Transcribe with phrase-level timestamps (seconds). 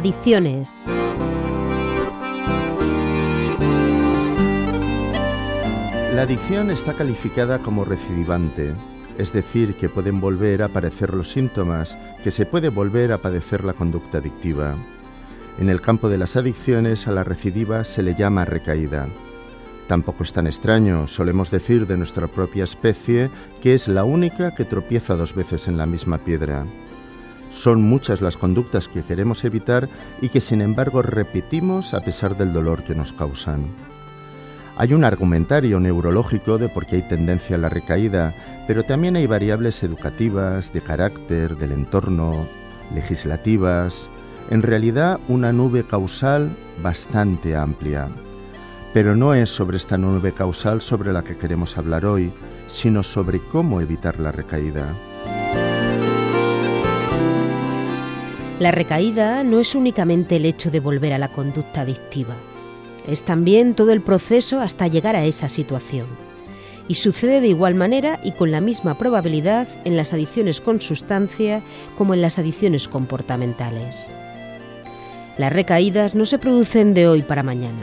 [0.00, 0.70] Adicciones.
[6.14, 8.72] La adicción está calificada como recidivante,
[9.18, 13.62] es decir, que pueden volver a aparecer los síntomas, que se puede volver a padecer
[13.62, 14.74] la conducta adictiva.
[15.58, 19.06] En el campo de las adicciones a la recidiva se le llama recaída.
[19.86, 23.28] Tampoco es tan extraño, solemos decir de nuestra propia especie
[23.62, 26.64] que es la única que tropieza dos veces en la misma piedra.
[27.52, 29.88] Son muchas las conductas que queremos evitar
[30.20, 33.66] y que sin embargo repetimos a pesar del dolor que nos causan.
[34.76, 38.32] Hay un argumentario neurológico de por qué hay tendencia a la recaída,
[38.66, 42.46] pero también hay variables educativas, de carácter, del entorno,
[42.94, 44.08] legislativas,
[44.48, 46.50] en realidad una nube causal
[46.82, 48.08] bastante amplia.
[48.94, 52.32] Pero no es sobre esta nube causal sobre la que queremos hablar hoy,
[52.66, 54.86] sino sobre cómo evitar la recaída.
[58.60, 62.34] La recaída no es únicamente el hecho de volver a la conducta adictiva,
[63.08, 66.06] es también todo el proceso hasta llegar a esa situación.
[66.86, 71.62] Y sucede de igual manera y con la misma probabilidad en las adicciones con sustancia
[71.96, 74.12] como en las adicciones comportamentales.
[75.38, 77.82] Las recaídas no se producen de hoy para mañana.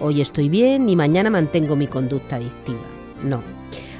[0.00, 2.78] Hoy estoy bien y mañana mantengo mi conducta adictiva.
[3.24, 3.42] No.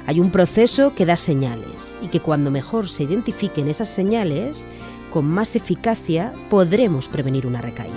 [0.05, 4.65] Hay un proceso que da señales y que cuando mejor se identifiquen esas señales,
[5.13, 7.93] con más eficacia podremos prevenir una recaída.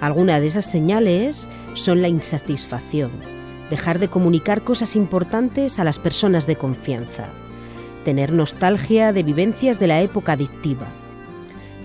[0.00, 3.10] Algunas de esas señales son la insatisfacción,
[3.70, 7.26] dejar de comunicar cosas importantes a las personas de confianza,
[8.04, 10.86] tener nostalgia de vivencias de la época adictiva,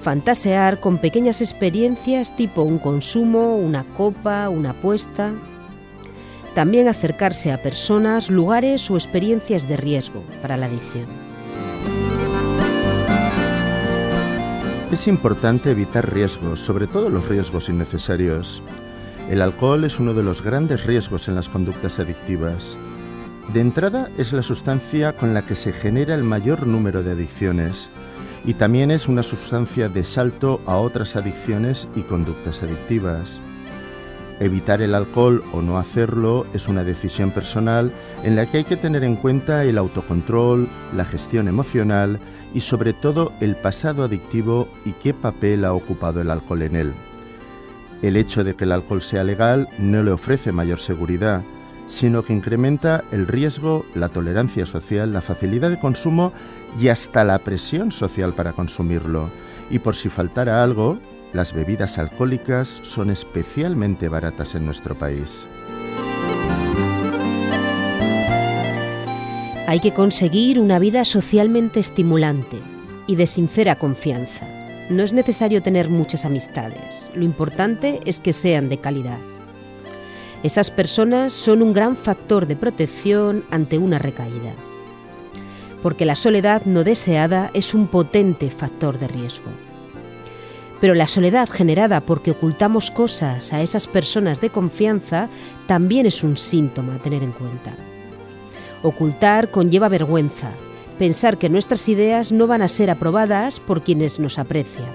[0.03, 5.31] fantasear con pequeñas experiencias tipo un consumo, una copa, una apuesta.
[6.53, 11.24] También acercarse a personas, lugares o experiencias de riesgo para la adicción.
[14.95, 18.61] Es importante evitar riesgos, sobre todo los riesgos innecesarios.
[19.29, 22.77] El alcohol es uno de los grandes riesgos en las conductas adictivas.
[23.53, 27.89] De entrada es la sustancia con la que se genera el mayor número de adicciones
[28.45, 33.41] y también es una sustancia de salto a otras adicciones y conductas adictivas.
[34.39, 37.91] Evitar el alcohol o no hacerlo es una decisión personal
[38.23, 42.17] en la que hay que tener en cuenta el autocontrol, la gestión emocional
[42.55, 46.93] y sobre todo el pasado adictivo y qué papel ha ocupado el alcohol en él.
[48.01, 51.43] El hecho de que el alcohol sea legal no le ofrece mayor seguridad,
[51.87, 56.31] sino que incrementa el riesgo, la tolerancia social, la facilidad de consumo
[56.79, 59.29] y hasta la presión social para consumirlo.
[59.69, 60.97] Y por si faltara algo,
[61.33, 65.45] las bebidas alcohólicas son especialmente baratas en nuestro país.
[69.67, 72.59] Hay que conseguir una vida socialmente estimulante
[73.07, 74.47] y de sincera confianza.
[74.91, 79.17] No es necesario tener muchas amistades, lo importante es que sean de calidad.
[80.43, 84.53] Esas personas son un gran factor de protección ante una recaída,
[85.81, 89.49] porque la soledad no deseada es un potente factor de riesgo.
[90.79, 95.27] Pero la soledad generada porque ocultamos cosas a esas personas de confianza
[95.65, 97.73] también es un síntoma a tener en cuenta.
[98.85, 100.51] Ocultar conlleva vergüenza,
[100.99, 104.85] pensar que nuestras ideas no van a ser aprobadas por quienes nos aprecian.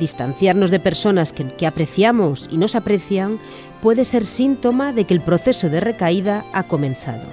[0.00, 3.38] Distanciarnos de personas que, apreciamos y nos aprecian
[3.82, 7.28] puede ser síntoma de que el proceso de recaída ha comenzado.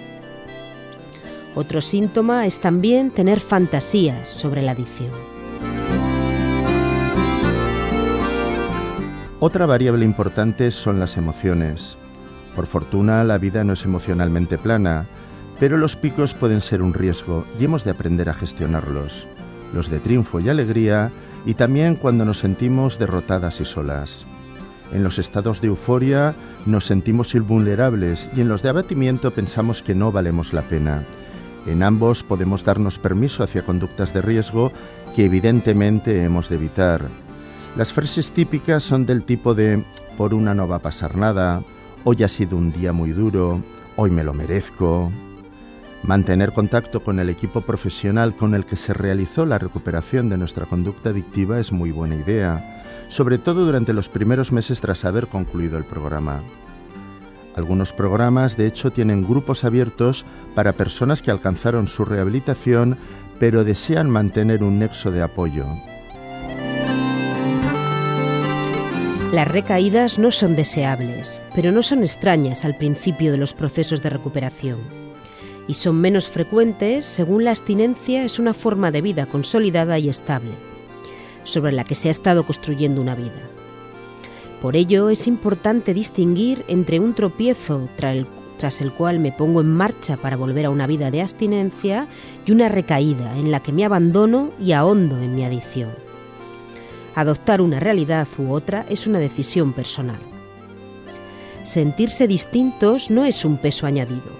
[1.55, 5.11] Otro síntoma es también tener fantasías sobre la adicción.
[9.39, 11.95] Otra variable importante son las emociones.
[12.57, 15.07] Por fortuna, la vida no es emocionalmente plana,
[15.59, 19.27] pero los picos pueden ser un riesgo y hemos de aprender a gestionarlos.
[19.73, 21.11] Los de triunfo y alegría
[21.45, 24.25] y también cuando nos sentimos derrotadas y solas.
[24.93, 26.33] En los estados de euforia
[26.65, 31.03] nos sentimos invulnerables y en los de abatimiento pensamos que no valemos la pena.
[31.67, 34.71] En ambos podemos darnos permiso hacia conductas de riesgo
[35.15, 37.07] que evidentemente hemos de evitar.
[37.75, 39.83] Las frases típicas son del tipo de
[40.17, 41.61] por una no va a pasar nada,
[42.03, 43.61] hoy ha sido un día muy duro,
[43.95, 45.11] hoy me lo merezco.
[46.03, 50.65] Mantener contacto con el equipo profesional con el que se realizó la recuperación de nuestra
[50.65, 52.79] conducta adictiva es muy buena idea
[53.09, 56.39] sobre todo durante los primeros meses tras haber concluido el programa.
[57.55, 60.25] Algunos programas, de hecho, tienen grupos abiertos
[60.55, 62.97] para personas que alcanzaron su rehabilitación
[63.39, 65.65] pero desean mantener un nexo de apoyo.
[69.31, 74.09] Las recaídas no son deseables, pero no son extrañas al principio de los procesos de
[74.09, 74.77] recuperación.
[75.69, 80.49] Y son menos frecuentes según la abstinencia es una forma de vida consolidada y estable
[81.43, 83.39] sobre la que se ha estado construyendo una vida.
[84.63, 90.17] Por ello es importante distinguir entre un tropiezo tras el, cual me pongo en marcha
[90.17, 92.07] para volver a una vida de abstinencia
[92.47, 95.91] y una recaída en la que me abandono y ahondo en mi adicción.
[97.13, 100.19] Adoptar una realidad u otra es una decisión personal.
[101.63, 104.38] Sentirse distintos no es un peso añadido,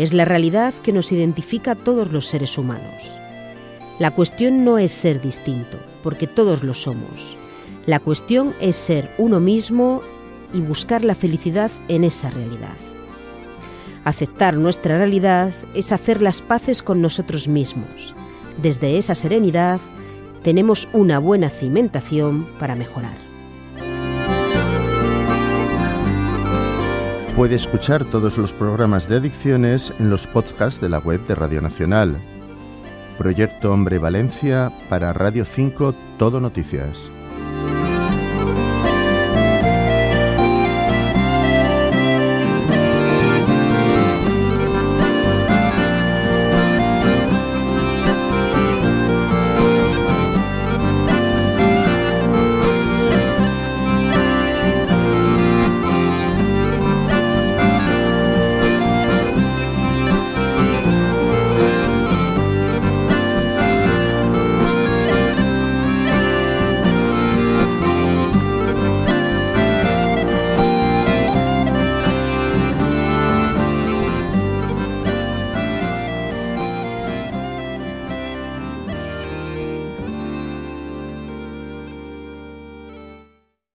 [0.00, 3.18] es la realidad que nos identifica a todos los seres humanos.
[3.98, 7.36] La cuestión no es ser distinto, porque todos lo somos.
[7.84, 10.00] La cuestión es ser uno mismo
[10.54, 12.76] y buscar la felicidad en esa realidad.
[14.04, 18.14] Aceptar nuestra realidad es hacer las paces con nosotros mismos.
[18.62, 19.80] Desde esa serenidad
[20.42, 23.29] tenemos una buena cimentación para mejorar.
[27.40, 31.62] Puede escuchar todos los programas de adicciones en los podcasts de la web de Radio
[31.62, 32.14] Nacional.
[33.16, 37.08] Proyecto Hombre Valencia para Radio 5 Todo Noticias.